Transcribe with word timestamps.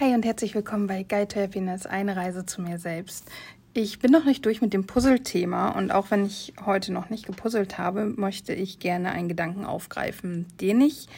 Hi 0.00 0.14
und 0.14 0.24
herzlich 0.24 0.54
willkommen 0.54 0.86
bei 0.86 1.02
Guide 1.02 1.26
to 1.26 1.40
Happiness, 1.40 1.84
eine 1.84 2.14
Reise 2.14 2.46
zu 2.46 2.62
mir 2.62 2.78
selbst. 2.78 3.24
Ich 3.74 3.98
bin 3.98 4.12
noch 4.12 4.24
nicht 4.24 4.46
durch 4.46 4.60
mit 4.60 4.72
dem 4.72 4.86
Puzzle-Thema 4.86 5.70
und 5.70 5.90
auch 5.90 6.12
wenn 6.12 6.24
ich 6.24 6.52
heute 6.64 6.92
noch 6.92 7.10
nicht 7.10 7.26
gepuzzelt 7.26 7.78
habe, 7.78 8.04
möchte 8.04 8.52
ich 8.52 8.78
gerne 8.78 9.10
einen 9.10 9.26
Gedanken 9.28 9.64
aufgreifen, 9.64 10.46
den 10.60 10.82
ich 10.82 11.08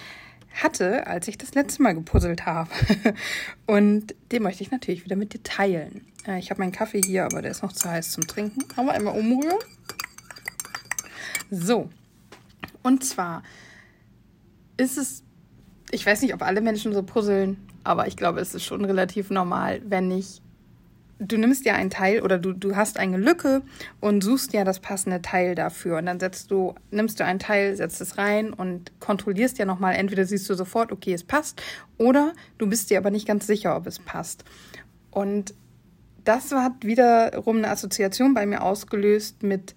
hatte, 0.62 1.06
als 1.06 1.28
ich 1.28 1.36
das 1.36 1.54
letzte 1.54 1.82
Mal 1.82 1.92
gepuzzelt 1.92 2.46
habe. 2.46 2.70
Und 3.66 4.14
den 4.32 4.42
möchte 4.42 4.62
ich 4.62 4.70
natürlich 4.70 5.04
wieder 5.04 5.16
mit 5.16 5.34
dir 5.34 5.42
teilen. 5.42 6.06
Äh, 6.26 6.38
ich 6.38 6.50
habe 6.50 6.62
meinen 6.62 6.72
Kaffee 6.72 7.02
hier, 7.04 7.26
aber 7.26 7.42
der 7.42 7.50
ist 7.50 7.62
noch 7.62 7.72
zu 7.72 7.88
heiß 7.88 8.12
zum 8.12 8.26
Trinken. 8.26 8.64
Aber 8.76 8.92
einmal 8.92 9.18
umrühren. 9.18 9.58
So. 11.50 11.90
Und 12.82 13.04
zwar 13.04 13.42
ist 14.78 14.96
es, 14.96 15.22
ich 15.90 16.04
weiß 16.04 16.22
nicht, 16.22 16.34
ob 16.34 16.42
alle 16.42 16.60
Menschen 16.60 16.92
so 16.92 17.02
puzzeln, 17.02 17.56
aber 17.84 18.06
ich 18.06 18.16
glaube, 18.16 18.40
es 18.40 18.54
ist 18.54 18.64
schon 18.64 18.84
relativ 18.84 19.30
normal, 19.30 19.80
wenn 19.84 20.10
ich 20.10 20.42
du 21.20 21.36
nimmst 21.36 21.66
ja 21.66 21.74
ein 21.74 21.90
Teil 21.90 22.22
oder 22.22 22.38
du, 22.38 22.52
du 22.52 22.76
hast 22.76 22.98
eine 22.98 23.18
Lücke 23.18 23.62
und 24.00 24.24
suchst 24.24 24.52
ja 24.54 24.64
das 24.64 24.80
passende 24.80 25.20
Teil 25.20 25.54
dafür. 25.54 25.98
Und 25.98 26.06
dann 26.06 26.18
setzt 26.18 26.50
du, 26.50 26.74
nimmst 26.90 27.20
du 27.20 27.24
ein 27.24 27.38
Teil, 27.38 27.76
setzt 27.76 28.00
es 28.00 28.18
rein 28.18 28.52
und 28.52 28.98
kontrollierst 29.00 29.58
ja 29.58 29.66
nochmal, 29.66 29.94
entweder 29.94 30.24
siehst 30.24 30.48
du 30.48 30.54
sofort, 30.54 30.90
okay, 30.90 31.12
es 31.12 31.22
passt, 31.22 31.62
oder 31.98 32.32
du 32.58 32.66
bist 32.66 32.90
dir 32.90 32.98
aber 32.98 33.10
nicht 33.10 33.28
ganz 33.28 33.46
sicher, 33.46 33.76
ob 33.76 33.86
es 33.86 33.98
passt. 33.98 34.44
Und 35.10 35.54
das 36.24 36.52
hat 36.52 36.84
wiederum 36.84 37.58
eine 37.58 37.70
Assoziation 37.70 38.34
bei 38.34 38.46
mir 38.46 38.62
ausgelöst 38.62 39.42
mit 39.42 39.74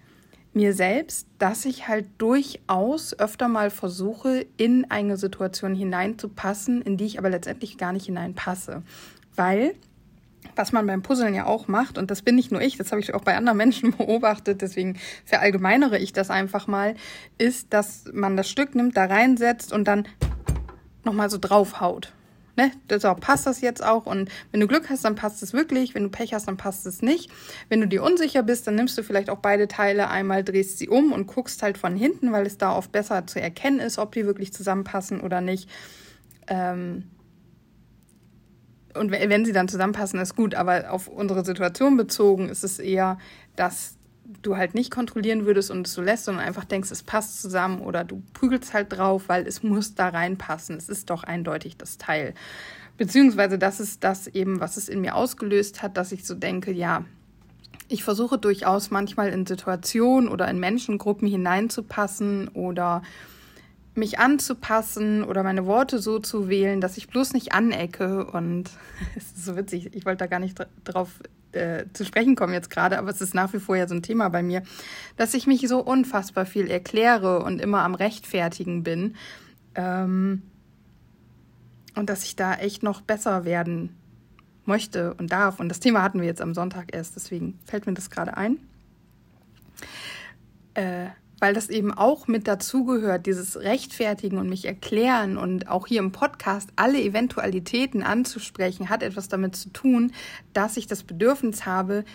mir 0.54 0.72
selbst, 0.72 1.26
dass 1.38 1.64
ich 1.64 1.88
halt 1.88 2.06
durchaus 2.18 3.18
öfter 3.18 3.48
mal 3.48 3.70
versuche, 3.70 4.46
in 4.56 4.90
eine 4.90 5.16
Situation 5.16 5.74
hineinzupassen, 5.74 6.82
in 6.82 6.96
die 6.96 7.06
ich 7.06 7.18
aber 7.18 7.30
letztendlich 7.30 7.78
gar 7.78 7.92
nicht 7.92 8.06
hineinpasse. 8.06 8.82
Weil, 9.36 9.74
was 10.56 10.72
man 10.72 10.86
beim 10.86 11.02
Puzzeln 11.02 11.34
ja 11.34 11.46
auch 11.46 11.68
macht, 11.68 11.98
und 11.98 12.10
das 12.10 12.22
bin 12.22 12.36
nicht 12.36 12.52
nur 12.52 12.60
ich, 12.60 12.76
das 12.76 12.92
habe 12.92 13.00
ich 13.00 13.14
auch 13.14 13.22
bei 13.22 13.36
anderen 13.36 13.58
Menschen 13.58 13.90
beobachtet, 13.96 14.62
deswegen 14.62 14.98
verallgemeinere 15.24 15.98
ich 15.98 16.12
das 16.12 16.30
einfach 16.30 16.66
mal, 16.66 16.94
ist, 17.38 17.72
dass 17.72 18.04
man 18.12 18.36
das 18.36 18.48
Stück 18.48 18.74
nimmt, 18.74 18.96
da 18.96 19.06
reinsetzt 19.06 19.72
und 19.72 19.88
dann 19.88 20.06
nochmal 21.04 21.30
so 21.30 21.38
draufhaut 21.38 22.12
ne, 22.56 22.70
auch, 23.04 23.20
passt 23.20 23.46
das 23.46 23.60
jetzt 23.60 23.84
auch? 23.84 24.06
Und 24.06 24.30
wenn 24.50 24.60
du 24.60 24.66
Glück 24.66 24.90
hast, 24.90 25.04
dann 25.04 25.14
passt 25.14 25.42
es 25.42 25.52
wirklich. 25.52 25.94
Wenn 25.94 26.04
du 26.04 26.08
Pech 26.08 26.34
hast, 26.34 26.48
dann 26.48 26.56
passt 26.56 26.86
es 26.86 27.02
nicht. 27.02 27.30
Wenn 27.68 27.80
du 27.80 27.88
dir 27.88 28.02
unsicher 28.02 28.42
bist, 28.42 28.66
dann 28.66 28.74
nimmst 28.74 28.96
du 28.96 29.02
vielleicht 29.02 29.30
auch 29.30 29.38
beide 29.38 29.68
Teile 29.68 30.08
einmal, 30.08 30.44
drehst 30.44 30.78
sie 30.78 30.88
um 30.88 31.12
und 31.12 31.26
guckst 31.26 31.62
halt 31.62 31.78
von 31.78 31.96
hinten, 31.96 32.32
weil 32.32 32.46
es 32.46 32.58
da 32.58 32.74
oft 32.76 32.92
besser 32.92 33.26
zu 33.26 33.40
erkennen 33.40 33.80
ist, 33.80 33.98
ob 33.98 34.12
die 34.12 34.26
wirklich 34.26 34.52
zusammenpassen 34.52 35.20
oder 35.20 35.40
nicht. 35.40 35.68
Ähm 36.48 37.04
und 38.94 39.10
wenn 39.10 39.44
sie 39.44 39.52
dann 39.52 39.68
zusammenpassen, 39.68 40.20
ist 40.20 40.36
gut. 40.36 40.54
Aber 40.54 40.92
auf 40.92 41.08
unsere 41.08 41.44
Situation 41.44 41.96
bezogen 41.96 42.48
ist 42.48 42.62
es 42.62 42.78
eher, 42.78 43.18
dass 43.56 43.96
du 44.42 44.56
halt 44.56 44.74
nicht 44.74 44.90
kontrollieren 44.90 45.46
würdest 45.46 45.70
und 45.70 45.86
es 45.86 45.92
so 45.92 46.02
lässt, 46.02 46.24
sondern 46.24 46.44
einfach 46.44 46.64
denkst, 46.64 46.90
es 46.90 47.02
passt 47.02 47.40
zusammen 47.42 47.80
oder 47.80 48.04
du 48.04 48.22
prügelst 48.32 48.72
halt 48.72 48.92
drauf, 48.92 49.24
weil 49.28 49.46
es 49.46 49.62
muss 49.62 49.94
da 49.94 50.08
reinpassen. 50.08 50.76
Es 50.76 50.88
ist 50.88 51.10
doch 51.10 51.24
eindeutig 51.24 51.76
das 51.76 51.98
Teil. 51.98 52.34
Beziehungsweise 52.96 53.58
das 53.58 53.80
ist 53.80 54.04
das 54.04 54.26
eben, 54.28 54.60
was 54.60 54.76
es 54.76 54.88
in 54.88 55.00
mir 55.00 55.14
ausgelöst 55.14 55.82
hat, 55.82 55.96
dass 55.96 56.12
ich 56.12 56.24
so 56.24 56.34
denke, 56.34 56.72
ja, 56.72 57.04
ich 57.88 58.04
versuche 58.04 58.38
durchaus 58.38 58.90
manchmal 58.90 59.28
in 59.28 59.46
Situationen 59.46 60.28
oder 60.28 60.48
in 60.48 60.58
Menschengruppen 60.58 61.28
hineinzupassen 61.28 62.48
oder 62.48 63.02
mich 63.94 64.18
anzupassen 64.18 65.22
oder 65.22 65.42
meine 65.42 65.66
Worte 65.66 65.98
so 65.98 66.18
zu 66.18 66.48
wählen, 66.48 66.80
dass 66.80 66.96
ich 66.96 67.08
bloß 67.08 67.32
nicht 67.32 67.52
anecke. 67.52 68.26
Und 68.26 68.70
es 69.16 69.24
ist 69.24 69.44
so 69.44 69.56
witzig, 69.56 69.94
ich 69.94 70.06
wollte 70.06 70.24
da 70.24 70.26
gar 70.26 70.40
nicht 70.40 70.58
drauf 70.84 71.20
äh, 71.54 71.86
zu 71.92 72.04
sprechen 72.04 72.36
kommen 72.36 72.52
jetzt 72.52 72.70
gerade, 72.70 72.98
aber 72.98 73.10
es 73.10 73.20
ist 73.20 73.34
nach 73.34 73.52
wie 73.52 73.58
vor 73.60 73.76
ja 73.76 73.88
so 73.88 73.94
ein 73.94 74.02
Thema 74.02 74.28
bei 74.28 74.42
mir, 74.42 74.62
dass 75.16 75.34
ich 75.34 75.46
mich 75.46 75.66
so 75.68 75.80
unfassbar 75.80 76.46
viel 76.46 76.70
erkläre 76.70 77.42
und 77.42 77.60
immer 77.60 77.82
am 77.82 77.94
Rechtfertigen 77.94 78.82
bin. 78.82 79.16
Ähm, 79.74 80.42
und 81.94 82.10
dass 82.10 82.24
ich 82.24 82.36
da 82.36 82.54
echt 82.54 82.82
noch 82.82 83.00
besser 83.00 83.44
werden 83.44 83.94
möchte 84.64 85.14
und 85.14 85.30
darf. 85.30 85.60
Und 85.60 85.68
das 85.68 85.80
Thema 85.80 86.02
hatten 86.02 86.20
wir 86.20 86.26
jetzt 86.26 86.40
am 86.40 86.54
Sonntag 86.54 86.94
erst, 86.94 87.16
deswegen 87.16 87.58
fällt 87.64 87.86
mir 87.86 87.94
das 87.94 88.10
gerade 88.10 88.36
ein. 88.36 88.58
Äh, 90.74 91.06
weil 91.44 91.52
das 91.52 91.68
eben 91.68 91.92
auch 91.92 92.26
mit 92.26 92.48
dazugehört, 92.48 93.26
dieses 93.26 93.60
Rechtfertigen 93.60 94.38
und 94.38 94.48
mich 94.48 94.64
erklären 94.64 95.36
und 95.36 95.68
auch 95.68 95.86
hier 95.86 95.98
im 95.98 96.10
Podcast 96.10 96.70
alle 96.74 96.98
Eventualitäten 96.98 98.02
anzusprechen, 98.02 98.88
hat 98.88 99.02
etwas 99.02 99.28
damit 99.28 99.54
zu 99.54 99.68
tun, 99.68 100.12
dass 100.54 100.78
ich 100.78 100.86
das 100.86 101.02
Bedürfnis 101.02 101.66
habe, 101.66 102.06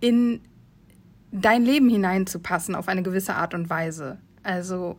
in 0.00 0.42
dein 1.32 1.64
Leben 1.64 1.88
hineinzupassen 1.88 2.74
auf 2.74 2.88
eine 2.88 3.02
gewisse 3.02 3.36
Art 3.36 3.54
und 3.54 3.70
Weise. 3.70 4.18
Also 4.42 4.98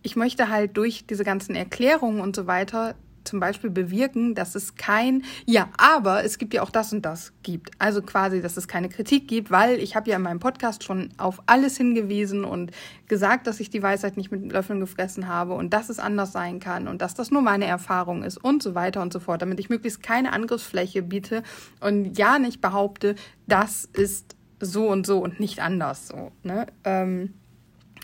ich 0.00 0.16
möchte 0.16 0.48
halt 0.48 0.78
durch 0.78 1.04
diese 1.04 1.24
ganzen 1.24 1.54
Erklärungen 1.54 2.22
und 2.22 2.34
so 2.34 2.46
weiter 2.46 2.94
zum 3.30 3.40
Beispiel 3.40 3.70
bewirken, 3.70 4.34
dass 4.34 4.54
es 4.56 4.74
kein 4.74 5.22
Ja, 5.46 5.68
aber 5.78 6.24
es 6.24 6.36
gibt 6.36 6.52
ja 6.52 6.62
auch 6.62 6.70
das 6.70 6.92
und 6.92 7.06
das 7.06 7.32
gibt. 7.42 7.70
Also 7.78 8.02
quasi, 8.02 8.42
dass 8.42 8.56
es 8.56 8.68
keine 8.68 8.88
Kritik 8.88 9.28
gibt, 9.28 9.50
weil 9.50 9.78
ich 9.78 9.94
habe 9.94 10.10
ja 10.10 10.16
in 10.16 10.22
meinem 10.22 10.40
Podcast 10.40 10.82
schon 10.82 11.10
auf 11.16 11.40
alles 11.46 11.76
hingewiesen 11.76 12.44
und 12.44 12.72
gesagt, 13.06 13.46
dass 13.46 13.60
ich 13.60 13.70
die 13.70 13.82
Weisheit 13.82 14.16
nicht 14.16 14.32
mit 14.32 14.52
Löffeln 14.52 14.80
gefressen 14.80 15.28
habe 15.28 15.54
und 15.54 15.72
dass 15.72 15.88
es 15.88 16.00
anders 16.00 16.32
sein 16.32 16.58
kann 16.58 16.88
und 16.88 17.00
dass 17.00 17.14
das 17.14 17.30
nur 17.30 17.40
meine 17.40 17.66
Erfahrung 17.66 18.24
ist 18.24 18.36
und 18.36 18.62
so 18.62 18.74
weiter 18.74 19.00
und 19.00 19.12
so 19.12 19.20
fort, 19.20 19.42
damit 19.42 19.60
ich 19.60 19.70
möglichst 19.70 20.02
keine 20.02 20.32
Angriffsfläche 20.32 21.02
biete 21.02 21.44
und 21.80 22.18
ja 22.18 22.38
nicht 22.40 22.60
behaupte, 22.60 23.14
das 23.46 23.84
ist 23.84 24.36
so 24.58 24.88
und 24.88 25.06
so 25.06 25.18
und 25.18 25.38
nicht 25.38 25.60
anders 25.60 26.08
so. 26.08 26.32
Ne? 26.42 26.66
Ähm, 26.84 27.34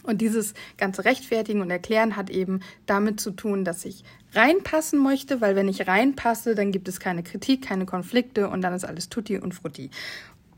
und 0.07 0.21
dieses 0.21 0.55
ganze 0.79 1.05
Rechtfertigen 1.05 1.61
und 1.61 1.71
Erklären 1.71 2.17
hat 2.17 2.31
eben 2.31 2.61
damit 2.87 3.21
zu 3.21 3.31
tun, 3.31 3.65
dass 3.65 3.85
ich 3.85 4.05
reinpassen 4.35 5.03
möchte, 5.03 5.41
weil 5.41 5.57
wenn 5.57 5.69
ich 5.69 5.87
reinpasse, 5.87 6.55
dann 6.55 6.73
gibt 6.73 6.89
es 6.89 7.01
keine 7.01 7.23
Kritik, 7.23 7.63
keine 7.63 7.87
Konflikte 7.87 8.49
und 8.49 8.63
dann 8.63 8.75
ist 8.75 8.85
alles 8.85 9.09
tutti 9.09 9.39
und 9.39 9.55
frutti. 9.55 9.91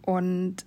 Und 0.03 0.65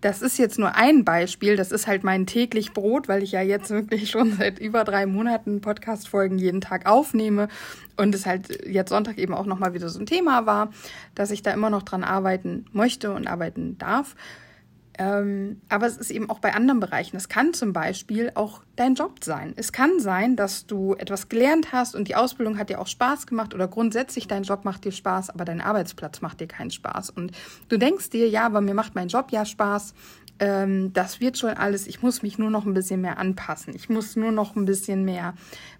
das 0.00 0.22
ist 0.22 0.38
jetzt 0.38 0.58
nur 0.58 0.76
ein 0.76 1.04
Beispiel, 1.04 1.56
das 1.56 1.72
ist 1.72 1.86
halt 1.86 2.04
mein 2.04 2.26
täglich 2.26 2.72
Brot, 2.72 3.08
weil 3.08 3.22
ich 3.22 3.32
ja 3.32 3.42
jetzt 3.42 3.70
wirklich 3.70 4.10
schon 4.10 4.32
seit 4.38 4.58
über 4.58 4.84
drei 4.84 5.06
Monaten 5.06 5.60
Podcast-Folgen 5.60 6.38
jeden 6.38 6.60
Tag 6.60 6.86
aufnehme 6.86 7.48
und 7.96 8.14
es 8.14 8.26
halt 8.26 8.66
jetzt 8.66 8.90
Sonntag 8.90 9.18
eben 9.18 9.34
auch 9.34 9.46
nochmal 9.46 9.74
wieder 9.74 9.88
so 9.88 9.98
ein 9.98 10.06
Thema 10.06 10.46
war, 10.46 10.70
dass 11.14 11.30
ich 11.30 11.42
da 11.42 11.52
immer 11.52 11.70
noch 11.70 11.82
dran 11.82 12.04
arbeiten 12.04 12.64
möchte 12.72 13.12
und 13.12 13.26
arbeiten 13.26 13.76
darf. 13.78 14.16
Ähm, 15.00 15.62
aber 15.70 15.86
es 15.86 15.96
ist 15.96 16.10
eben 16.10 16.28
auch 16.28 16.40
bei 16.40 16.52
anderen 16.52 16.78
Bereichen. 16.78 17.16
Es 17.16 17.30
kann 17.30 17.54
zum 17.54 17.72
Beispiel 17.72 18.32
auch 18.34 18.60
dein 18.76 18.96
Job 18.96 19.24
sein. 19.24 19.54
Es 19.56 19.72
kann 19.72 19.98
sein, 19.98 20.36
dass 20.36 20.66
du 20.66 20.94
etwas 20.94 21.30
gelernt 21.30 21.72
hast 21.72 21.94
und 21.94 22.06
die 22.06 22.16
Ausbildung 22.16 22.58
hat 22.58 22.68
dir 22.68 22.78
auch 22.78 22.86
Spaß 22.86 23.26
gemacht 23.26 23.54
oder 23.54 23.66
grundsätzlich 23.66 24.28
dein 24.28 24.42
Job 24.42 24.66
macht 24.66 24.84
dir 24.84 24.92
Spaß, 24.92 25.30
aber 25.30 25.46
dein 25.46 25.62
Arbeitsplatz 25.62 26.20
macht 26.20 26.40
dir 26.40 26.48
keinen 26.48 26.70
Spaß. 26.70 27.08
Und 27.08 27.32
du 27.70 27.78
denkst 27.78 28.10
dir, 28.10 28.28
ja, 28.28 28.44
aber 28.44 28.60
mir 28.60 28.74
macht 28.74 28.94
mein 28.94 29.08
Job 29.08 29.32
ja 29.32 29.46
Spaß 29.46 29.94
ähm, 30.40 30.92
das 30.94 31.20
wird 31.20 31.36
schon 31.36 31.50
alles, 31.50 31.86
ich 31.86 32.02
muss 32.02 32.22
mich 32.22 32.38
nur 32.38 32.50
noch 32.50 32.64
ein 32.64 32.72
bisschen 32.72 33.02
mehr 33.02 33.18
anpassen. 33.18 33.74
Ich 33.76 33.90
muss 33.90 34.16
nur 34.16 34.32
noch 34.32 34.56
ein 34.56 34.64
bisschen 34.64 35.04
mehr 35.04 35.34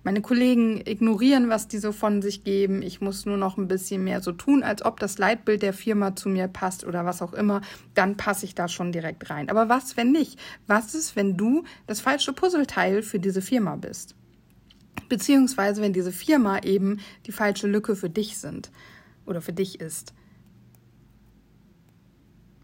meine 0.04 0.21
Kollegen 0.21 0.82
ignorieren, 0.87 1.48
was 1.48 1.66
die 1.66 1.78
so 1.78 1.93
von 1.93 2.21
sich 2.21 2.44
geben. 2.44 2.82
Ich 2.82 3.00
muss 3.00 3.25
nur 3.25 3.38
noch 3.38 3.56
ein 3.56 3.69
bisschen 3.69 4.04
mehr 4.04 4.21
so 4.21 4.32
tun, 4.32 4.62
als 4.62 4.84
ob 4.84 5.00
das 5.00 5.16
Leitbild 5.16 5.62
der 5.62 5.72
Firma 5.72 6.15
zu 6.15 6.28
mir 6.28 6.47
passt 6.47 6.84
oder 6.84 7.06
was 7.06 7.22
auch 7.22 7.32
immer. 7.32 7.62
Dann 7.94 8.19
passe 8.19 8.44
ich 8.44 8.54
da 8.54 8.69
schon 8.69 8.93
direkt 8.93 9.31
rein. 9.31 9.48
Aber 9.48 9.71
was, 9.71 9.97
wenn 9.97 10.12
nicht? 10.12 10.38
Was 10.66 10.94
ist, 10.94 11.16
wenn 11.16 11.38
du 11.38 11.65
das 11.87 12.00
falsche 12.00 12.34
Puzzleteil 12.34 13.03
für 13.03 13.19
diese 13.19 13.41
Firma 13.41 13.77
bist? 13.77 14.15
Beziehungsweise, 15.09 15.81
wenn 15.81 15.94
diese 15.94 16.12
Firma 16.12 16.59
eben 16.59 17.00
die 17.27 17.32
falsche 17.32 17.66
Lücke 17.66 17.97
für 17.97 18.10
dich 18.10 18.37
sind 18.37 18.71
oder 19.24 19.41
für 19.41 19.54
dich 19.54 19.80
ist. 19.80 20.13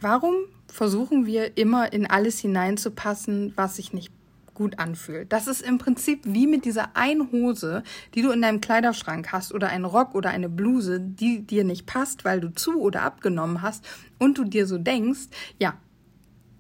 Warum 0.08 0.35
versuchen 0.69 1.26
wir 1.26 1.56
immer 1.56 1.93
in 1.93 2.06
alles 2.06 2.38
hineinzupassen, 2.38 3.53
was 3.56 3.75
sich 3.75 3.93
nicht 3.93 4.12
gut 4.55 4.79
anfühlt. 4.79 5.32
Das 5.32 5.49
ist 5.49 5.62
im 5.62 5.79
Prinzip 5.79 6.20
wie 6.25 6.47
mit 6.47 6.64
dieser 6.64 6.97
einen 6.97 7.32
Hose, 7.32 7.82
die 8.14 8.23
du 8.23 8.31
in 8.31 8.41
deinem 8.41 8.61
Kleiderschrank 8.61 9.32
hast 9.32 9.53
oder 9.53 9.69
ein 9.69 9.85
Rock 9.85 10.14
oder 10.14 10.31
eine 10.31 10.49
Bluse, 10.49 11.00
die 11.00 11.43
dir 11.43 11.64
nicht 11.64 11.87
passt, 11.87 12.25
weil 12.25 12.41
du 12.41 12.55
zu 12.55 12.81
oder 12.81 13.03
abgenommen 13.03 13.62
hast 13.62 13.85
und 14.20 14.38
du 14.38 14.44
dir 14.44 14.69
so 14.69 14.79
denkst, 14.79 15.26
ja, 15.58 15.75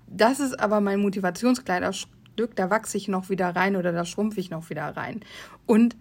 das 0.08 0.40
ist 0.40 0.58
aber 0.58 0.80
mein 0.80 1.00
Motivationskleiderstück, 1.00 2.56
da 2.56 2.68
wachse 2.68 2.96
ich 2.96 3.06
noch 3.06 3.30
wieder 3.30 3.54
rein 3.54 3.76
oder 3.76 3.92
da 3.92 4.04
schrumpfe 4.04 4.40
ich 4.40 4.50
noch 4.50 4.70
wieder 4.70 4.88
rein. 4.96 5.20
Und 5.66 5.96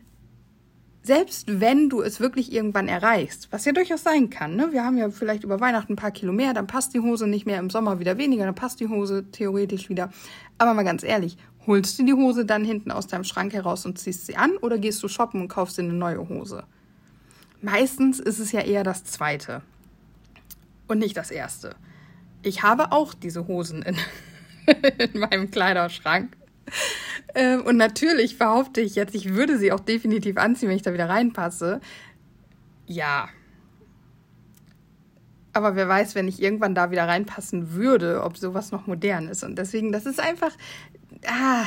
selbst 1.05 1.61
wenn 1.61 1.89
du 1.89 2.01
es 2.01 2.19
wirklich 2.19 2.51
irgendwann 2.51 2.87
erreichst, 2.87 3.47
was 3.51 3.63
ja 3.65 3.73
durchaus 3.73 4.01
sein 4.01 4.31
kann, 4.31 4.55
ne? 4.55 4.71
wir 4.71 4.83
haben 4.83 4.97
ja 4.97 5.11
vielleicht 5.11 5.43
über 5.43 5.59
Weihnachten 5.59 5.93
ein 5.93 5.97
paar 5.97 6.09
Kilo 6.09 6.33
mehr, 6.33 6.53
dann 6.53 6.65
passt 6.65 6.95
die 6.95 6.99
Hose 6.99 7.27
nicht 7.27 7.45
mehr, 7.45 7.59
im 7.59 7.69
Sommer 7.69 7.99
wieder 7.99 8.17
weniger, 8.17 8.45
dann 8.45 8.55
passt 8.55 8.79
die 8.79 8.87
Hose 8.87 9.23
theoretisch 9.31 9.87
wieder. 9.87 10.11
Aber 10.57 10.73
mal 10.73 10.83
ganz 10.83 11.03
ehrlich, 11.03 11.37
holst 11.67 11.99
du 11.99 12.05
die 12.05 12.13
Hose 12.13 12.43
dann 12.43 12.65
hinten 12.65 12.89
aus 12.89 13.05
deinem 13.05 13.23
Schrank 13.23 13.53
heraus 13.53 13.85
und 13.85 13.99
ziehst 13.99 14.25
sie 14.25 14.35
an 14.35 14.57
oder 14.57 14.79
gehst 14.79 15.03
du 15.03 15.07
shoppen 15.07 15.41
und 15.41 15.47
kaufst 15.47 15.77
dir 15.77 15.83
eine 15.83 15.93
neue 15.93 16.27
Hose? 16.27 16.63
Meistens 17.61 18.19
ist 18.19 18.39
es 18.39 18.51
ja 18.51 18.61
eher 18.61 18.83
das 18.83 19.03
Zweite 19.03 19.61
und 20.87 20.97
nicht 20.97 21.15
das 21.17 21.29
Erste. 21.29 21.75
Ich 22.41 22.63
habe 22.63 22.91
auch 22.91 23.13
diese 23.13 23.47
Hosen 23.47 23.83
in, 23.83 23.95
in 24.97 25.19
meinem 25.19 25.51
Kleiderschrank. 25.51 26.35
Ähm, 27.35 27.63
und 27.65 27.75
natürlich 27.75 28.39
behaupte 28.39 28.79
ich 28.79 28.95
jetzt, 28.95 29.13
ich 29.13 29.33
würde 29.33 29.57
sie 29.57 29.73
auch 29.73 29.81
definitiv 29.81 30.37
anziehen, 30.37 30.69
wenn 30.69 30.77
ich 30.77 30.81
da 30.81 30.93
wieder 30.93 31.09
reinpasse. 31.09 31.81
Ja. 32.87 33.27
Aber 35.51 35.75
wer 35.75 35.87
weiß, 35.87 36.15
wenn 36.15 36.27
ich 36.27 36.41
irgendwann 36.41 36.75
da 36.75 36.91
wieder 36.91 37.07
reinpassen 37.07 37.73
würde, 37.73 38.23
ob 38.23 38.37
sowas 38.37 38.71
noch 38.71 38.87
modern 38.87 39.27
ist. 39.27 39.43
Und 39.43 39.57
deswegen, 39.57 39.91
das 39.91 40.05
ist 40.05 40.19
einfach. 40.19 40.51
Ah, 41.27 41.65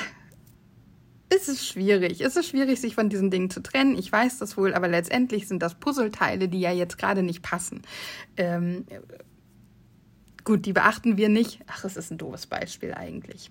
es 1.28 1.48
ist 1.48 1.66
schwierig. 1.66 2.22
Es 2.22 2.36
ist 2.36 2.48
schwierig, 2.48 2.80
sich 2.80 2.94
von 2.94 3.10
diesen 3.10 3.30
Dingen 3.30 3.50
zu 3.50 3.62
trennen. 3.62 3.96
Ich 3.98 4.10
weiß 4.10 4.38
das 4.38 4.56
wohl, 4.56 4.72
aber 4.74 4.88
letztendlich 4.88 5.48
sind 5.48 5.62
das 5.62 5.74
Puzzleteile, 5.74 6.48
die 6.48 6.60
ja 6.60 6.72
jetzt 6.72 6.96
gerade 6.96 7.22
nicht 7.22 7.42
passen. 7.42 7.82
Ähm, 8.38 8.86
gut, 10.44 10.64
die 10.64 10.72
beachten 10.72 11.18
wir 11.18 11.28
nicht. 11.28 11.60
Ach, 11.66 11.84
es 11.84 11.98
ist 11.98 12.10
ein 12.10 12.18
doofes 12.18 12.46
Beispiel 12.46 12.94
eigentlich 12.94 13.50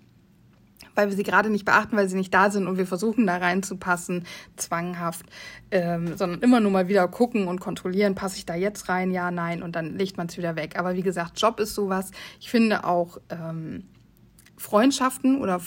weil 0.98 1.10
wir 1.10 1.16
sie 1.16 1.24
gerade 1.24 1.50
nicht 1.50 1.64
beachten, 1.64 1.96
weil 1.96 2.10
sie 2.10 2.18
nicht 2.18 2.34
da 2.34 2.50
sind 2.50 2.68
und 2.68 2.78
wir 2.78 2.88
versuchen 2.88 3.28
da 3.28 3.38
reinzupassen, 3.38 4.26
zwanghaft, 4.56 5.26
ähm, 5.72 6.18
sondern 6.18 6.42
immer 6.42 6.60
nur 6.60 6.72
mal 6.72 6.88
wieder 6.88 7.08
gucken 7.08 7.48
und 7.48 7.60
kontrollieren, 7.60 8.16
passe 8.16 8.38
ich 8.38 8.46
da 8.46 8.56
jetzt 8.56 8.90
rein, 8.90 9.12
ja, 9.12 9.30
nein, 9.32 9.62
und 9.62 9.76
dann 9.76 9.98
legt 9.98 10.18
man 10.18 10.28
es 10.28 10.38
wieder 10.38 10.56
weg. 10.56 10.78
Aber 10.78 10.96
wie 10.96 11.04
gesagt, 11.04 11.40
Job 11.40 11.60
ist 11.60 11.76
sowas. 11.76 12.12
Ich 12.40 12.50
finde 12.50 12.84
auch 12.84 13.20
ähm, 13.30 13.84
Freundschaften 14.58 15.40
oder 15.40 15.62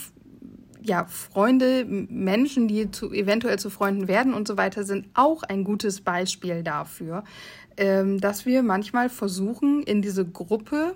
ja, 0.83 1.05
Freunde, 1.05 1.85
Menschen, 1.85 2.67
die 2.67 2.89
zu, 2.91 3.11
eventuell 3.13 3.59
zu 3.59 3.69
Freunden 3.69 4.07
werden 4.07 4.33
und 4.33 4.47
so 4.47 4.57
weiter, 4.57 4.83
sind 4.83 5.07
auch 5.13 5.43
ein 5.43 5.63
gutes 5.63 6.01
Beispiel 6.01 6.63
dafür, 6.63 7.23
ähm, 7.77 8.19
dass 8.19 8.45
wir 8.45 8.63
manchmal 8.63 9.09
versuchen, 9.09 9.83
in 9.83 10.01
diese 10.01 10.25
Gruppe 10.25 10.95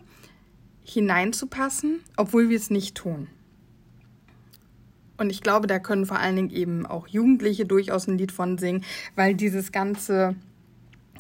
hineinzupassen, 0.84 2.02
obwohl 2.18 2.50
wir 2.50 2.58
es 2.58 2.70
nicht 2.70 2.96
tun. 2.96 3.28
Und 5.18 5.30
ich 5.30 5.42
glaube, 5.42 5.68
da 5.68 5.80
können 5.80 6.06
vor 6.06 6.20
allen 6.20 6.36
Dingen 6.36 6.50
eben 6.50 6.86
auch 6.86 7.08
Jugendliche 7.08 7.66
durchaus 7.66 8.08
ein 8.08 8.18
Lied 8.18 8.32
von 8.32 8.58
singen, 8.58 8.84
weil 9.16 9.34
dieses 9.34 9.72
ganze, 9.72 10.36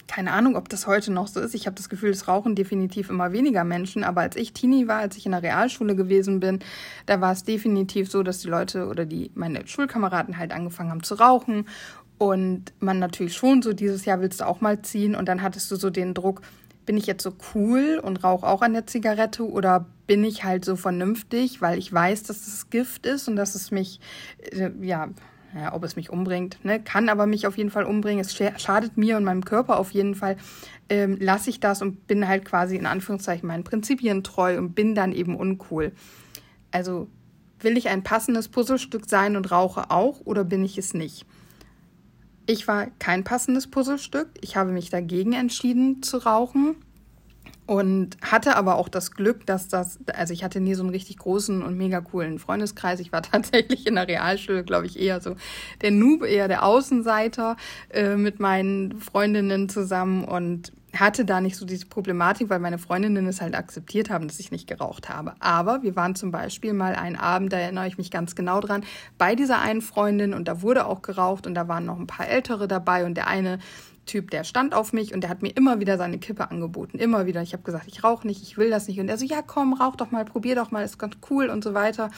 keine 0.08 0.34
Ahnung, 0.34 0.56
ob 0.56 0.70
das 0.70 0.86
heute 0.86 1.12
noch 1.12 1.28
so 1.28 1.40
ist. 1.40 1.56
Ich 1.56 1.66
habe 1.66 1.76
das 1.76 1.90
Gefühl, 1.90 2.10
es 2.10 2.28
rauchen 2.28 2.56
definitiv 2.56 3.10
immer 3.10 3.32
weniger 3.32 3.64
Menschen. 3.64 4.04
Aber 4.04 4.22
als 4.22 4.36
ich 4.36 4.54
Teenie 4.54 4.88
war, 4.88 5.00
als 5.00 5.18
ich 5.18 5.26
in 5.26 5.32
der 5.32 5.44
Realschule 5.44 5.96
gewesen 5.96 6.40
bin, 6.40 6.60
da 7.06 7.22
war 7.22 7.32
es 7.32 7.44
definitiv 7.44 8.10
so, 8.10 8.22
dass 8.22 8.40
die 8.40 8.50
Leute 8.50 8.88
oder 8.88 9.06
die 9.06 9.32
meine 9.34 9.66
Schulkameraden 9.66 10.38
halt 10.38 10.52
angefangen 10.52 10.92
haben 10.92 11.04
zu 11.04 11.16
rauchen. 11.16 11.66
Und 12.18 12.74
man 12.80 13.00
natürlich 13.00 13.36
schon 13.36 13.62
so 13.62 13.74
dieses 13.74 14.06
Jahr 14.06 14.22
willst 14.22 14.40
du 14.40 14.48
auch 14.48 14.62
mal 14.62 14.82
ziehen. 14.82 15.16
Und 15.16 15.28
dann 15.28 15.42
hattest 15.42 15.70
du 15.72 15.76
so 15.76 15.90
den 15.90 16.14
Druck, 16.14 16.42
bin 16.86 16.98
ich 16.98 17.06
jetzt 17.06 17.24
so 17.24 17.34
cool 17.54 18.00
und 18.02 18.24
rauche 18.24 18.46
auch 18.46 18.62
an 18.62 18.74
der 18.74 18.86
Zigarette 18.86 19.44
oder 19.44 19.86
bin 20.08 20.24
ich 20.24 20.44
halt 20.44 20.66
so 20.66 20.76
vernünftig, 20.76 21.62
weil 21.62 21.78
ich 21.78 21.92
weiß, 21.92 22.24
dass 22.24 22.48
es 22.48 22.70
Gift 22.70 23.06
ist 23.06 23.28
und 23.28 23.36
dass 23.36 23.56
es 23.56 23.72
mich, 23.72 24.00
äh, 24.52 24.72
ja, 24.82 25.10
ja, 25.56 25.74
ob 25.74 25.84
es 25.84 25.96
mich 25.96 26.10
umbringt, 26.10 26.64
ne, 26.64 26.82
kann 26.82 27.08
aber 27.08 27.28
mich 27.28 27.48
auf 27.48 27.58
jeden 27.58 27.72
Fall 27.72 27.86
umbringen. 27.86 28.20
Es 28.20 28.36
schadet 28.36 28.98
mir 28.98 29.16
und 29.16 29.24
meinem 29.24 29.46
Körper 29.46 29.80
auf 29.80 29.92
jeden 29.92 30.14
Fall. 30.14 30.36
Ähm, 30.90 31.18
lasse 31.20 31.50
ich 31.50 31.60
das 31.60 31.82
und 31.82 32.08
bin 32.08 32.28
halt 32.28 32.46
quasi 32.46 32.76
in 32.76 32.86
Anführungszeichen 32.86 33.48
meinen 33.48 33.64
Prinzipien 33.64 34.24
treu 34.24 34.58
und 34.58 34.76
bin 34.76 34.96
dann 34.96 35.14
eben 35.14 35.36
uncool. 35.36 35.94
Also 36.72 37.08
will 37.62 37.78
ich 37.78 37.88
ein 37.88 38.04
passendes 38.04 38.50
Puzzlestück 38.50 39.06
sein 39.08 39.38
und 39.38 39.50
rauche 39.50 39.92
auch 39.92 40.20
oder 40.26 40.44
bin 40.44 40.64
ich 40.66 40.78
es 40.78 40.94
nicht? 40.94 41.26
Ich 42.46 42.68
war 42.68 42.88
kein 43.00 43.24
passendes 43.24 43.68
Puzzlestück. 43.68 44.30
Ich 44.42 44.56
habe 44.56 44.72
mich 44.72 44.90
dagegen 44.90 45.34
entschieden 45.34 46.04
zu 46.04 46.18
rauchen 46.18 46.76
und 47.66 48.18
hatte 48.22 48.56
aber 48.56 48.76
auch 48.76 48.90
das 48.90 49.12
Glück, 49.12 49.46
dass 49.48 49.68
das, 49.68 49.98
also 50.14 50.34
ich 50.34 50.44
hatte 50.44 50.60
nie 50.60 50.76
so 50.76 50.84
einen 50.84 50.92
richtig 50.92 51.18
großen 51.18 51.64
und 51.64 51.78
mega 51.78 52.02
coolen 52.02 52.38
Freundeskreis. 52.38 53.00
Ich 53.00 53.12
war 53.12 53.22
tatsächlich 53.32 53.88
in 53.88 53.96
der 53.96 54.08
Realschule, 54.08 54.64
glaube 54.64 54.86
ich, 54.86 55.00
eher 55.00 55.22
so 55.22 55.36
der 55.82 55.92
Noob, 55.92 56.24
eher 56.24 56.48
der 56.48 56.64
Außenseiter 56.64 57.58
äh, 57.90 58.16
mit 58.16 58.40
meinen 58.40 59.00
Freundinnen 59.00 59.68
zusammen 59.70 60.24
und 60.24 60.72
hatte 61.00 61.26
da 61.26 61.42
nicht 61.42 61.56
so 61.56 61.66
diese 61.66 61.86
Problematik, 61.88 62.50
weil 62.50 62.60
meine 62.60 62.78
Freundinnen 62.78 63.28
es 63.28 63.42
halt 63.42 63.56
akzeptiert 63.56 64.10
haben, 64.10 64.28
dass 64.28 64.40
ich 64.40 64.52
nicht 64.52 64.68
geraucht 64.68 65.10
habe. 65.10 65.34
Aber 65.40 65.84
wir 65.84 65.96
waren 65.96 66.16
zum 66.16 66.32
Beispiel 66.32 66.74
mal 66.74 66.96
einen 66.96 67.16
Abend, 67.16 67.54
da 67.54 67.58
erinnere 67.58 67.88
ich 67.88 67.98
mich 67.98 68.12
ganz 68.12 68.36
genau 68.36 68.60
dran, 68.60 68.84
bei 69.18 69.36
dieser 69.36 69.60
einen 69.60 69.82
Freundin 69.82 70.34
und 70.34 70.48
da 70.48 70.62
wurde 70.62 70.86
auch 70.86 71.02
geraucht 71.02 71.48
und 71.48 71.56
da 71.56 71.68
waren 71.68 71.86
noch 71.86 72.00
ein 72.00 72.08
paar 72.08 72.28
Ältere 72.28 72.68
dabei 72.68 73.06
und 73.06 73.16
der 73.16 73.28
eine 73.28 73.60
Typ, 74.06 74.30
der 74.30 74.44
stand 74.44 74.76
auf 74.76 74.94
mich 74.94 75.14
und 75.14 75.22
der 75.22 75.30
hat 75.30 75.42
mir 75.42 75.50
immer 75.50 75.80
wieder 75.80 75.98
seine 75.98 76.20
Kippe 76.20 76.52
angeboten. 76.52 77.00
Immer 77.00 77.26
wieder. 77.26 77.42
Ich 77.42 77.54
habe 77.54 77.64
gesagt, 77.64 77.88
ich 77.88 78.04
rauche 78.04 78.28
nicht, 78.28 78.44
ich 78.44 78.58
will 78.58 78.70
das 78.70 78.88
nicht. 78.88 79.00
Und 79.00 79.10
er 79.10 79.18
so, 79.18 79.26
ja, 79.26 79.42
komm, 79.42 79.74
rauch 79.74 79.96
doch 79.96 80.12
mal, 80.12 80.26
probier 80.26 80.56
doch 80.56 80.70
mal, 80.72 80.84
ist 80.84 81.00
ganz 81.00 81.16
cool 81.30 81.50
und 81.50 81.64
so 81.64 81.74
weiter. 81.74 82.12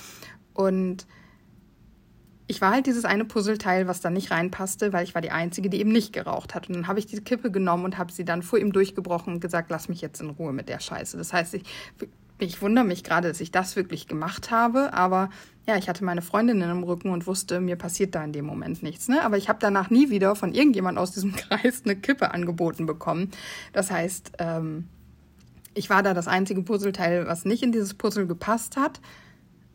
Und 0.53 1.07
ich 2.47 2.61
war 2.61 2.71
halt 2.71 2.87
dieses 2.87 3.03
eine 3.03 3.25
Puzzleteil, 3.25 3.87
was 3.87 3.99
da 3.99 4.09
nicht 4.09 4.31
reinpasste, 4.31 4.93
weil 4.93 5.03
ich 5.03 5.13
war 5.13 5.21
die 5.21 5.31
Einzige, 5.31 5.69
die 5.69 5.79
eben 5.79 5.91
nicht 5.91 6.13
geraucht 6.13 6.55
hat. 6.55 6.69
Und 6.69 6.75
dann 6.75 6.87
habe 6.87 6.97
ich 6.99 7.05
diese 7.05 7.21
Kippe 7.21 7.51
genommen 7.51 7.83
und 7.83 7.97
habe 7.97 8.11
sie 8.11 8.23
dann 8.23 8.41
vor 8.41 8.57
ihm 8.57 8.71
durchgebrochen 8.71 9.33
und 9.33 9.39
gesagt, 9.41 9.69
lass 9.69 9.89
mich 9.89 9.99
jetzt 9.99 10.21
in 10.21 10.29
Ruhe 10.29 10.53
mit 10.53 10.69
der 10.69 10.79
Scheiße. 10.79 11.17
Das 11.17 11.33
heißt, 11.33 11.55
ich, 11.55 11.63
ich 12.39 12.61
wundere 12.61 12.85
mich 12.85 13.03
gerade, 13.03 13.27
dass 13.27 13.41
ich 13.41 13.51
das 13.51 13.75
wirklich 13.75 14.07
gemacht 14.07 14.49
habe, 14.49 14.93
aber 14.93 15.29
ja, 15.67 15.75
ich 15.75 15.89
hatte 15.89 16.05
meine 16.05 16.21
Freundin 16.21 16.61
im 16.61 16.83
Rücken 16.83 17.09
und 17.09 17.27
wusste, 17.27 17.59
mir 17.59 17.75
passiert 17.75 18.15
da 18.15 18.23
in 18.23 18.31
dem 18.31 18.45
Moment 18.45 18.81
nichts. 18.81 19.09
Ne? 19.09 19.21
Aber 19.23 19.37
ich 19.37 19.49
habe 19.49 19.59
danach 19.59 19.89
nie 19.89 20.09
wieder 20.09 20.33
von 20.37 20.53
irgendjemand 20.53 20.97
aus 20.97 21.11
diesem 21.11 21.35
Kreis 21.35 21.81
eine 21.83 21.97
Kippe 21.97 22.31
angeboten 22.31 22.85
bekommen. 22.85 23.31
Das 23.73 23.91
heißt, 23.91 24.33
ähm, 24.39 24.87
ich 25.73 25.89
war 25.89 26.01
da 26.01 26.13
das 26.13 26.29
einzige 26.29 26.61
Puzzleteil, 26.61 27.27
was 27.27 27.43
nicht 27.43 27.61
in 27.61 27.73
dieses 27.73 27.93
Puzzle 27.93 28.25
gepasst 28.25 28.77
hat, 28.77 29.01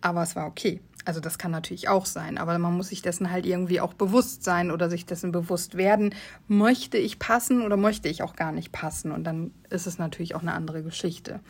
aber 0.02 0.22
es 0.22 0.36
war 0.36 0.46
okay. 0.46 0.80
Also 1.04 1.20
das 1.20 1.38
kann 1.38 1.50
natürlich 1.50 1.88
auch 1.88 2.06
sein, 2.06 2.38
aber 2.38 2.56
man 2.58 2.76
muss 2.76 2.88
sich 2.88 3.02
dessen 3.02 3.32
halt 3.32 3.44
irgendwie 3.44 3.80
auch 3.80 3.94
bewusst 3.94 4.44
sein 4.44 4.70
oder 4.70 4.88
sich 4.88 5.04
dessen 5.04 5.32
bewusst 5.32 5.76
werden, 5.76 6.14
möchte 6.46 6.96
ich 6.96 7.18
passen 7.18 7.62
oder 7.62 7.76
möchte 7.76 8.08
ich 8.08 8.22
auch 8.22 8.36
gar 8.36 8.52
nicht 8.52 8.70
passen 8.70 9.10
und 9.10 9.24
dann 9.24 9.50
ist 9.68 9.88
es 9.88 9.98
natürlich 9.98 10.36
auch 10.36 10.42
eine 10.42 10.54
andere 10.54 10.82
Geschichte. 10.84 11.40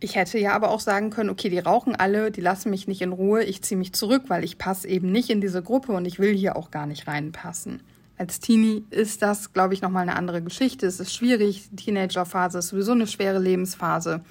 Ich 0.00 0.16
hätte 0.16 0.38
ja 0.38 0.52
aber 0.52 0.70
auch 0.70 0.80
sagen 0.80 1.08
können, 1.08 1.30
okay, 1.30 1.48
die 1.48 1.58
rauchen 1.58 1.96
alle, 1.96 2.30
die 2.30 2.42
lassen 2.42 2.68
mich 2.68 2.86
nicht 2.86 3.00
in 3.00 3.12
Ruhe, 3.12 3.42
ich 3.42 3.62
ziehe 3.62 3.78
mich 3.78 3.94
zurück, 3.94 4.24
weil 4.28 4.44
ich 4.44 4.58
passe 4.58 4.86
eben 4.86 5.10
nicht 5.10 5.30
in 5.30 5.40
diese 5.40 5.62
Gruppe 5.62 5.92
und 5.92 6.04
ich 6.04 6.18
will 6.18 6.34
hier 6.34 6.56
auch 6.56 6.70
gar 6.70 6.86
nicht 6.86 7.08
reinpassen. 7.08 7.82
Als 8.18 8.38
Teenie 8.38 8.84
ist 8.90 9.22
das, 9.22 9.54
glaube 9.54 9.72
ich, 9.72 9.80
nochmal 9.80 10.02
eine 10.02 10.14
andere 10.16 10.42
Geschichte. 10.42 10.86
Es 10.86 11.00
ist 11.00 11.14
schwierig, 11.14 11.70
Teenagerphase 11.74 12.58
ist 12.58 12.68
sowieso 12.68 12.92
eine 12.92 13.06
schwere 13.06 13.38
Lebensphase 13.38 14.22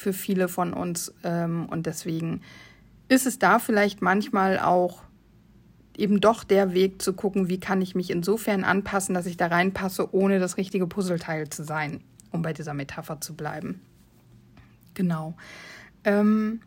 für 0.00 0.12
viele 0.12 0.48
von 0.48 0.72
uns 0.72 1.14
ähm, 1.22 1.66
und 1.66 1.86
deswegen 1.86 2.40
ist 3.08 3.26
es 3.26 3.38
da 3.38 3.58
vielleicht 3.58 4.02
manchmal 4.02 4.58
auch 4.58 5.02
eben 5.96 6.20
doch 6.20 6.44
der 6.44 6.72
Weg 6.72 7.02
zu 7.02 7.12
gucken, 7.12 7.48
wie 7.48 7.60
kann 7.60 7.82
ich 7.82 7.94
mich 7.94 8.10
insofern 8.10 8.64
anpassen, 8.64 9.14
dass 9.14 9.26
ich 9.26 9.36
da 9.36 9.48
reinpasse, 9.48 10.14
ohne 10.14 10.38
das 10.38 10.56
richtige 10.56 10.86
Puzzleteil 10.86 11.50
zu 11.50 11.62
sein, 11.62 12.02
um 12.30 12.42
bei 12.42 12.52
dieser 12.52 12.72
Metapher 12.72 13.20
zu 13.20 13.34
bleiben. 13.34 13.80
Genau. 14.94 15.34
Ähm 16.04 16.60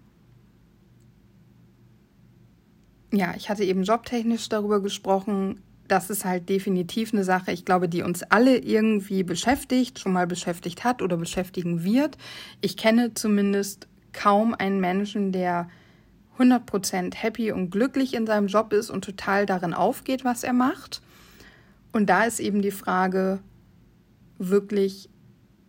ja, 3.11 3.33
ich 3.35 3.49
hatte 3.49 3.63
eben 3.63 3.83
jobtechnisch 3.83 4.49
darüber 4.49 4.81
gesprochen. 4.81 5.61
Das 5.87 6.09
ist 6.09 6.25
halt 6.25 6.49
definitiv 6.49 7.13
eine 7.13 7.23
Sache, 7.23 7.51
ich 7.51 7.65
glaube, 7.65 7.89
die 7.89 8.03
uns 8.03 8.23
alle 8.23 8.57
irgendwie 8.57 9.23
beschäftigt, 9.23 9.99
schon 9.99 10.13
mal 10.13 10.27
beschäftigt 10.27 10.83
hat 10.83 11.01
oder 11.01 11.17
beschäftigen 11.17 11.83
wird. 11.83 12.17
Ich 12.61 12.77
kenne 12.77 13.13
zumindest 13.13 13.87
kaum 14.13 14.53
einen 14.53 14.79
Menschen, 14.79 15.31
der 15.31 15.67
100% 16.39 17.15
happy 17.15 17.51
und 17.51 17.69
glücklich 17.69 18.13
in 18.13 18.25
seinem 18.25 18.47
Job 18.47 18.73
ist 18.73 18.89
und 18.89 19.03
total 19.03 19.45
darin 19.45 19.73
aufgeht, 19.73 20.23
was 20.23 20.43
er 20.43 20.53
macht. 20.53 21.01
Und 21.91 22.09
da 22.09 22.23
ist 22.23 22.39
eben 22.39 22.61
die 22.61 22.71
Frage, 22.71 23.39
wirklich, 24.39 25.09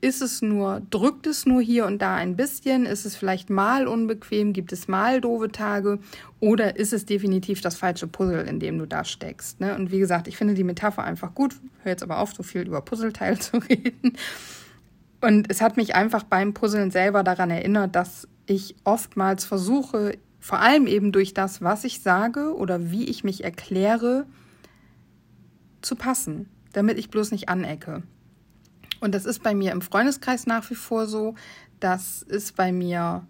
ist 0.04 0.20
es 0.20 0.42
nur, 0.42 0.82
drückt 0.90 1.26
es 1.26 1.46
nur 1.46 1.62
hier 1.62 1.86
und 1.86 2.02
da 2.02 2.14
ein 2.14 2.36
bisschen? 2.36 2.84
Ist 2.84 3.06
es 3.06 3.16
vielleicht 3.16 3.48
mal 3.48 3.88
unbequem? 3.88 4.52
Gibt 4.52 4.70
es 4.70 4.86
mal 4.86 5.22
doofe 5.22 5.50
Tage? 5.50 5.98
Oder 6.40 6.76
ist 6.76 6.92
es 6.92 7.06
definitiv 7.06 7.62
das 7.62 7.76
falsche 7.76 8.06
Puzzle, 8.06 8.46
in 8.46 8.60
dem 8.60 8.78
du 8.78 8.86
da 8.86 9.04
steckst? 9.04 9.60
Ne? 9.60 9.74
Und 9.74 9.90
wie 9.90 9.98
gesagt, 9.98 10.28
ich 10.28 10.36
finde 10.36 10.52
die 10.52 10.62
Metapher 10.62 11.02
einfach 11.02 11.34
gut. 11.34 11.56
Hör 11.82 11.92
jetzt 11.92 12.02
aber 12.02 12.18
auf, 12.18 12.34
so 12.34 12.42
viel 12.42 12.66
über 12.66 12.82
Puzzleteile 12.82 13.38
zu 13.40 13.56
reden. 13.56 14.18
Und 15.22 15.50
es 15.50 15.62
hat 15.62 15.78
mich 15.78 15.94
einfach 15.94 16.22
beim 16.22 16.52
Puzzeln 16.52 16.90
selber 16.90 17.22
daran 17.22 17.50
erinnert, 17.50 17.96
dass 17.96 18.28
ich 18.44 18.76
oftmals 18.84 19.46
versuche, 19.46 20.18
vor 20.38 20.58
allem 20.58 20.86
eben 20.86 21.12
durch 21.12 21.32
das, 21.32 21.62
was 21.62 21.84
ich 21.84 22.02
sage 22.02 22.54
oder 22.54 22.90
wie 22.90 23.04
ich 23.08 23.24
mich 23.24 23.42
erkläre, 23.42 24.26
zu 25.80 25.96
passen, 25.96 26.50
damit 26.74 26.98
ich 26.98 27.08
bloß 27.08 27.30
nicht 27.30 27.48
anecke. 27.48 28.02
Und 29.04 29.14
das 29.14 29.26
ist 29.26 29.42
bei 29.42 29.54
mir 29.54 29.70
im 29.72 29.82
Freundeskreis 29.82 30.46
nach 30.46 30.70
wie 30.70 30.74
vor 30.74 31.04
so. 31.06 31.34
Das 31.78 32.22
ist 32.22 32.56
bei 32.56 32.72
mir 32.72 33.26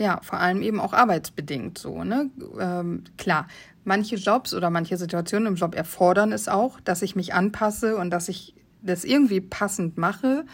ja 0.00 0.20
vor 0.20 0.40
allem 0.40 0.62
eben 0.62 0.80
auch 0.80 0.92
arbeitsbedingt 0.92 1.78
so. 1.78 2.02
Ne? 2.02 2.28
Ähm, 2.58 3.04
klar, 3.18 3.46
manche 3.84 4.16
Jobs 4.16 4.52
oder 4.52 4.68
manche 4.68 4.96
Situationen 4.96 5.46
im 5.46 5.54
Job 5.54 5.76
erfordern 5.76 6.32
es 6.32 6.48
auch, 6.48 6.80
dass 6.80 7.02
ich 7.02 7.14
mich 7.14 7.34
anpasse 7.34 7.96
und 7.96 8.10
dass 8.10 8.28
ich 8.28 8.56
das 8.82 9.04
irgendwie 9.04 9.40
passend 9.40 9.96
mache. 9.96 10.44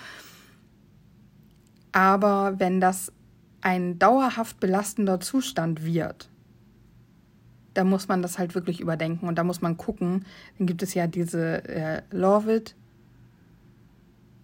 Aber 1.92 2.60
wenn 2.60 2.78
das 2.78 3.10
ein 3.62 3.98
dauerhaft 3.98 4.60
belastender 4.60 5.18
Zustand 5.18 5.82
wird, 5.82 6.28
da 7.72 7.84
muss 7.84 8.06
man 8.06 8.20
das 8.20 8.38
halt 8.38 8.54
wirklich 8.54 8.80
überdenken 8.80 9.28
und 9.28 9.36
da 9.36 9.44
muss 9.44 9.62
man 9.62 9.78
gucken. 9.78 10.26
Dann 10.58 10.66
gibt 10.66 10.82
es 10.82 10.92
ja 10.92 11.06
diese 11.06 11.66
äh, 11.66 12.02
Love 12.10 12.54
it, 12.54 12.76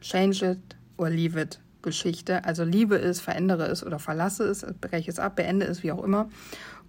change 0.01 0.45
it 0.45 0.77
or 0.97 1.11
leave 1.11 1.41
it 1.41 1.61
Geschichte. 1.83 2.45
Also 2.45 2.65
liebe 2.65 2.97
es, 2.97 3.21
verändere 3.21 3.67
es 3.67 3.85
oder 3.85 3.99
verlasse 3.99 4.45
es, 4.45 4.67
breche 4.81 5.11
es 5.11 5.19
ab, 5.19 5.37
beende 5.37 5.67
es, 5.67 5.83
wie 5.83 5.93
auch 5.93 6.03
immer. 6.03 6.29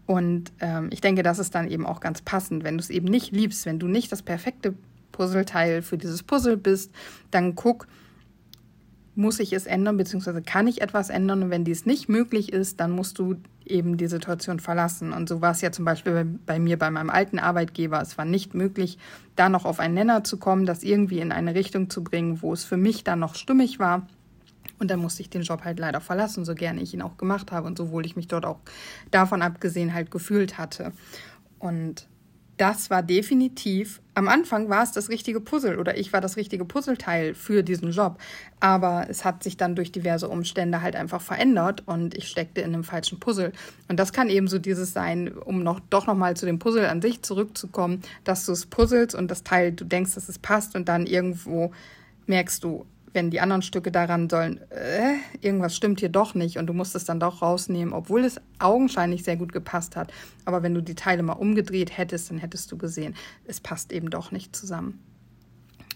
Und 0.06 0.52
ähm, 0.60 0.90
ich 0.92 1.02
denke, 1.02 1.22
das 1.22 1.38
ist 1.38 1.54
dann 1.54 1.70
eben 1.70 1.86
auch 1.86 2.00
ganz 2.00 2.22
passend. 2.22 2.64
Wenn 2.64 2.78
du 2.78 2.82
es 2.82 2.90
eben 2.90 3.08
nicht 3.08 3.32
liebst, 3.32 3.66
wenn 3.66 3.78
du 3.78 3.88
nicht 3.88 4.12
das 4.12 4.24
perfekte 4.24 4.74
Puzzleteil 5.12 5.82
für 5.82 5.98
dieses 5.98 6.24
Puzzle 6.24 6.58
bist, 6.58 6.92
dann 7.30 7.56
guck, 7.56 7.88
muss 9.16 9.40
ich 9.40 9.54
es 9.54 9.68
ändern, 9.68 9.98
beziehungsweise 9.98 10.42
kann 10.42 10.66
ich 10.66 10.82
etwas 10.82 11.10
ändern? 11.10 11.44
Und 11.44 11.50
wenn 11.52 11.66
dies 11.66 11.86
nicht 11.86 12.10
möglich 12.10 12.52
ist, 12.52 12.80
dann 12.80 12.92
musst 12.92 13.20
du 13.20 13.36
eben 13.70 13.98
die 13.98 14.08
Situation 14.08 14.60
verlassen. 14.60 15.14
Und 15.14 15.30
so 15.30 15.42
war 15.42 15.52
es 15.52 15.62
ja 15.62 15.72
zum 15.72 15.86
Beispiel 15.86 16.14
bei, 16.14 16.26
bei, 16.46 16.60
mir, 16.60 16.78
bei 16.78 16.90
meinem 16.90 17.10
alten 17.10 17.40
Arbeitgeber. 17.40 18.02
Es 18.02 18.18
war 18.18 18.26
nicht 18.26 18.54
möglich, 18.54 18.98
da 19.36 19.50
noch 19.50 19.66
auf 19.66 19.80
einen 19.80 19.94
Nenner 19.94 20.24
zu 20.24 20.38
kommen, 20.38 20.66
das 20.66 20.84
irgendwie 20.84 21.20
in 21.20 21.32
eine 21.32 21.56
Richtung 21.56 21.90
zu 21.90 22.04
bringen, 22.04 22.42
wo 22.42 22.54
es 22.54 22.64
für 22.64 22.78
mich 22.78 23.04
dann 23.04 23.20
noch 23.20 23.36
stimmig 23.36 23.80
war. 23.80 24.08
Und 24.80 24.90
dann 24.90 25.00
musste 25.00 25.22
ich 25.22 25.30
den 25.30 25.42
Job 25.42 25.64
halt 25.66 25.80
leider 25.80 26.00
verlassen, 26.00 26.46
so 26.46 26.56
gerne 26.56 26.82
ich 26.82 26.94
ihn 26.94 27.02
auch 27.02 27.18
gemacht 27.18 27.52
habe 27.52 27.68
und 27.68 27.78
so 27.78 27.92
wohl 27.92 28.06
ich 28.06 28.16
mich 28.16 28.28
dort 28.28 28.46
auch 28.46 28.60
davon 29.12 29.42
abgesehen 29.42 29.94
halt 29.94 30.10
gefühlt 30.10 30.58
hatte. 30.58 30.94
Und 31.60 32.08
das 32.60 32.90
war 32.90 33.02
definitiv, 33.02 34.02
am 34.16 34.28
Anfang 34.28 34.68
war 34.68 34.84
es 34.84 34.92
das 34.92 35.08
richtige 35.08 35.40
Puzzle 35.40 35.80
oder 35.80 35.98
ich 35.98 36.12
war 36.12 36.20
das 36.20 36.36
richtige 36.36 36.66
Puzzleteil 36.66 37.34
für 37.34 37.64
diesen 37.64 37.92
Job. 37.92 38.18
Aber 38.60 39.08
es 39.10 39.24
hat 39.24 39.44
sich 39.44 39.56
dann 39.56 39.76
durch 39.76 39.94
diverse 39.94 40.28
Umstände 40.28 40.82
halt 40.82 40.98
einfach 40.98 41.22
verändert 41.22 41.84
und 41.86 42.18
ich 42.18 42.28
steckte 42.28 42.60
in 42.60 42.74
einem 42.74 42.84
falschen 42.84 43.18
Puzzle. 43.18 43.54
Und 43.88 43.98
das 43.98 44.12
kann 44.12 44.30
eben 44.30 44.50
so 44.50 44.60
dieses 44.60 44.92
sein, 44.92 45.30
um 45.30 45.64
noch 45.64 45.80
doch 45.90 46.06
nochmal 46.06 46.36
zu 46.36 46.46
dem 46.46 46.60
Puzzle 46.60 46.88
an 46.88 47.02
sich 47.02 47.22
zurückzukommen, 47.22 48.02
dass 48.26 48.46
du 48.46 48.52
es 48.52 48.66
puzzelst 48.66 49.16
und 49.16 49.32
das 49.32 49.44
Teil, 49.44 49.72
du 49.72 49.86
denkst, 49.86 50.16
dass 50.16 50.28
es 50.28 50.38
passt 50.38 50.76
und 50.76 50.90
dann 50.90 51.08
irgendwo 51.08 51.72
merkst 52.28 52.62
du, 52.62 52.86
wenn 53.14 53.32
die 53.32 53.42
anderen 53.42 53.62
Stücke 53.62 53.92
daran 53.92 54.30
sollen, 54.30 54.60
äh, 54.72 55.16
irgendwas 55.42 55.76
stimmt 55.76 56.00
hier 56.00 56.10
doch 56.10 56.36
nicht 56.36 56.58
und 56.58 56.68
du 56.68 56.74
musst 56.74 56.96
es 56.96 57.06
dann 57.06 57.20
doch 57.20 57.42
rausnehmen, 57.42 57.94
obwohl 57.94 58.24
es 58.24 58.40
augenscheinlich 58.60 59.24
sehr 59.24 59.38
gut 59.38 59.52
gepasst 59.52 59.96
hat. 59.96 60.14
Aber 60.46 60.64
wenn 60.64 60.74
du 60.74 60.82
die 60.82 60.96
Teile 60.96 61.24
mal 61.24 61.34
umgedreht 61.34 61.98
hättest, 61.98 62.30
dann 62.30 62.38
hättest 62.38 62.72
du 62.72 62.78
gesehen, 62.78 63.16
es 63.46 63.60
passt 63.60 63.92
eben 63.92 64.10
doch 64.10 64.32
nicht 64.32 64.56
zusammen. 64.56 65.00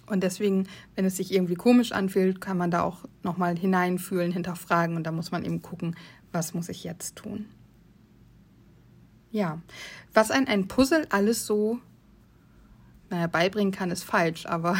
Und 0.05 0.21
deswegen, 0.21 0.67
wenn 0.95 1.05
es 1.05 1.17
sich 1.17 1.33
irgendwie 1.33 1.55
komisch 1.55 1.91
anfühlt, 1.91 2.41
kann 2.41 2.57
man 2.57 2.71
da 2.71 2.81
auch 2.83 3.05
nochmal 3.21 3.57
hineinfühlen, 3.57 4.31
hinterfragen 4.31 4.97
und 4.97 5.03
da 5.05 5.11
muss 5.11 5.31
man 5.31 5.45
eben 5.45 5.61
gucken, 5.61 5.95
was 6.31 6.53
muss 6.53 6.69
ich 6.69 6.83
jetzt 6.83 7.15
tun. 7.15 7.45
Ja, 9.31 9.61
was 10.13 10.29
ein, 10.29 10.47
ein 10.47 10.67
Puzzle 10.67 11.07
alles 11.09 11.45
so, 11.45 11.79
naja, 13.09 13.27
beibringen 13.27 13.71
kann, 13.71 13.91
ist 13.91 14.03
falsch, 14.03 14.45
aber 14.45 14.77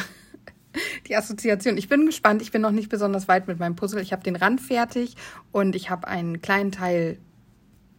die 1.08 1.15
Assoziation. 1.15 1.77
Ich 1.77 1.89
bin 1.89 2.06
gespannt. 2.06 2.42
Ich 2.42 2.51
bin 2.51 2.62
noch 2.62 2.72
nicht 2.72 2.89
besonders 2.89 3.27
weit 3.27 3.48
mit 3.48 3.60
meinem 3.60 3.75
Puzzle. 3.75 4.01
Ich 4.01 4.12
habe 4.12 4.24
den 4.24 4.36
Rand 4.36 4.62
fertig 4.62 5.15
und 5.51 5.75
ich 5.75 5.89
habe 5.89 6.08
einen 6.08 6.42
kleinen 6.42 6.72
Teil, 6.72 7.18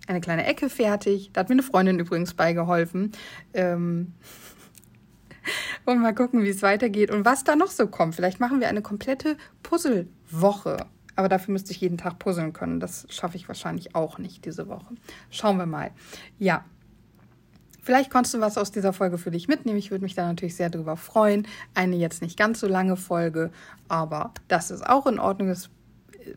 eine 0.07 0.21
kleine 0.21 0.45
Ecke 0.47 0.69
fertig. 0.69 1.31
Da 1.33 1.41
hat 1.41 1.49
mir 1.49 1.55
eine 1.55 1.63
Freundin 1.63 1.99
übrigens 1.99 2.35
beigeholfen. 2.35 3.13
Ähm 3.53 4.13
und 5.85 6.01
mal 6.01 6.15
gucken, 6.15 6.43
wie 6.43 6.49
es 6.49 6.63
weitergeht 6.63 7.11
und 7.11 7.25
was 7.25 7.45
da 7.45 7.57
noch 7.57 7.71
so 7.71 7.87
kommt. 7.87 8.15
Vielleicht 8.15 8.41
machen 8.41 8.61
wir 8.61 8.69
eine 8.69 8.83
komplette 8.83 9.37
Puzzlewoche. 9.63 10.87
Aber 11.17 11.29
dafür 11.29 11.53
müsste 11.53 11.71
ich 11.71 11.81
jeden 11.81 11.97
Tag 11.97 12.19
puzzeln 12.19 12.53
können. 12.53 12.81
Das 12.81 13.07
schaffe 13.09 13.37
ich 13.37 13.47
wahrscheinlich 13.47 13.95
auch 13.95 14.19
nicht 14.19 14.45
diese 14.45 14.69
Woche. 14.69 14.95
Schauen 15.31 15.59
wir 15.59 15.67
mal. 15.67 15.93
Ja, 16.39 16.65
Vielleicht 17.85 18.11
konntest 18.11 18.35
du 18.35 18.41
was 18.41 18.57
aus 18.57 18.73
dieser 18.73 18.95
Folge 18.95 19.19
für 19.19 19.31
dich 19.31 19.47
mitnehmen. 19.47 19.79
Ich 19.79 19.91
würde 19.91 20.05
mich 20.05 20.15
da 20.15 20.27
natürlich 20.27 20.57
sehr 20.57 20.71
drüber 20.71 20.97
freuen. 20.97 21.47
Eine 21.75 21.97
jetzt 21.97 22.23
nicht 22.23 22.39
ganz 22.39 22.61
so 22.61 22.67
lange 22.67 22.97
Folge, 22.97 23.51
aber 23.89 24.33
das 24.49 24.71
ist 24.71 24.87
auch 24.87 25.07
in 25.07 25.19
Ordnung. 25.19 25.49
Das 25.49 25.69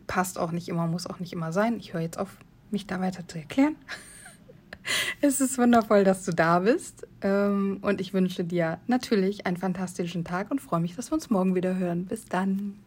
passt 0.06 0.38
auch 0.38 0.52
nicht 0.52 0.68
immer, 0.68 0.86
muss 0.86 1.06
auch 1.06 1.20
nicht 1.20 1.32
immer 1.32 1.50
sein. 1.50 1.78
Ich 1.78 1.94
höre 1.94 2.02
jetzt 2.02 2.18
auf, 2.18 2.36
mich 2.70 2.86
da 2.86 3.00
weiter 3.00 3.26
zu 3.26 3.38
erklären. 3.38 3.76
Es 5.20 5.38
ist 5.42 5.58
wundervoll, 5.58 6.02
dass 6.02 6.24
du 6.24 6.32
da 6.32 6.60
bist. 6.60 7.06
Ähm, 7.20 7.78
und 7.82 8.00
ich 8.00 8.14
wünsche 8.14 8.42
dir 8.42 8.78
natürlich 8.86 9.44
einen 9.44 9.58
fantastischen 9.58 10.24
Tag 10.24 10.50
und 10.50 10.62
freue 10.62 10.80
mich, 10.80 10.96
dass 10.96 11.10
wir 11.10 11.14
uns 11.14 11.28
morgen 11.28 11.54
wieder 11.54 11.76
hören. 11.76 12.06
Bis 12.06 12.24
dann. 12.24 12.78